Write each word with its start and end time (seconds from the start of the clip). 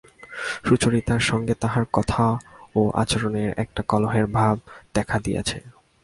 সুচরিতার 0.65 1.19
সঙ্গে 1.19 1.53
তাঁহার 1.53 1.85
কথায় 1.93 2.35
ও 2.75 2.81
আচরণে 2.93 3.43
একটা 3.57 3.81
কলহের 3.87 4.27
ভাব 4.27 4.55
দেখা 4.93 5.17
দিয়াছে। 5.19 5.57